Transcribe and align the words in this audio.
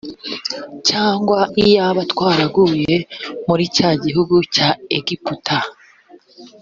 cyangwa 0.87 1.39
iyaba 1.63 2.01
twaraguye 2.11 2.95
muri 3.47 3.63
cya 3.75 3.89
gihugu 4.03 4.35
cya 4.55 4.69
egiputa 4.97 5.57